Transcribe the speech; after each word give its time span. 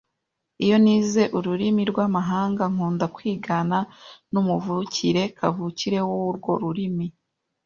Iyo 0.63 0.75
nize 0.83 1.23
ururimi 1.37 1.83
rwamahanga, 1.91 2.63
nkunda 2.73 3.05
kwigana 3.15 3.77
numuvukire 4.31 5.23
kavukire 5.37 5.99
wurwo 6.09 6.51
rurimi 6.61 7.07